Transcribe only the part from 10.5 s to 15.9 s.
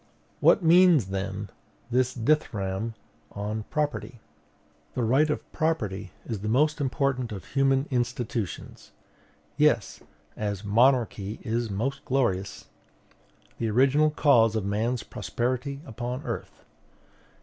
monarchy is the most glorious. "The original cause of man's prosperity